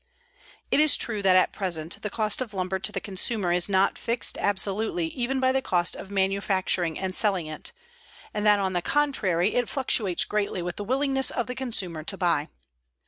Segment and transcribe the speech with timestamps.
[0.71, 3.99] It is true that at present the cost of lumber to the consumer is not
[3.99, 7.71] fixed absolutely even by the cost of manufacturing and selling it,
[8.33, 12.17] and that on the contrary it fluctuates greatly with the willingness of the consumer to
[12.17, 12.47] buy.